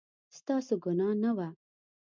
[0.37, 1.47] ستاسو ګناه نه وه